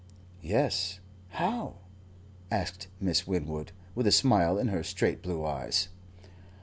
"Yes, 0.41 0.99
how?" 1.29 1.75
asked 2.49 2.87
Miss 2.99 3.27
Winwood, 3.27 3.71
with 3.93 4.07
a 4.07 4.11
smile 4.11 4.57
in 4.57 4.69
her 4.69 4.81
straight 4.81 5.21
blue 5.21 5.45
eyes. 5.45 5.89